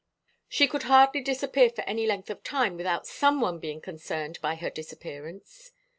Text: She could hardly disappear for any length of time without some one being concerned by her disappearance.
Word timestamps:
She 0.49 0.65
could 0.67 0.81
hardly 0.89 1.21
disappear 1.21 1.69
for 1.69 1.81
any 1.83 2.07
length 2.07 2.31
of 2.31 2.41
time 2.43 2.75
without 2.75 3.05
some 3.05 3.39
one 3.39 3.59
being 3.59 3.81
concerned 3.81 4.39
by 4.41 4.55
her 4.55 4.71
disappearance. 4.71 5.73